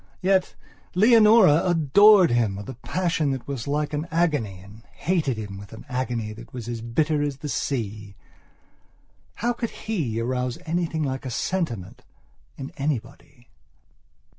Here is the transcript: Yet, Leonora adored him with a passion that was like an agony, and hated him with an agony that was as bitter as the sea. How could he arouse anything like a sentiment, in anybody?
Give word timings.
Yet, 0.23 0.55
Leonora 0.95 1.61
adored 1.63 2.31
him 2.31 2.55
with 2.55 2.67
a 2.67 2.73
passion 2.73 3.29
that 3.33 3.47
was 3.47 3.67
like 3.67 3.93
an 3.93 4.07
agony, 4.09 4.57
and 4.57 4.81
hated 4.93 5.37
him 5.37 5.59
with 5.59 5.73
an 5.73 5.85
agony 5.87 6.33
that 6.33 6.51
was 6.51 6.67
as 6.67 6.81
bitter 6.81 7.21
as 7.21 7.37
the 7.37 7.47
sea. 7.49 8.15
How 9.35 9.53
could 9.53 9.69
he 9.85 10.19
arouse 10.19 10.57
anything 10.65 11.03
like 11.03 11.23
a 11.23 11.29
sentiment, 11.29 12.01
in 12.57 12.71
anybody? 12.77 13.49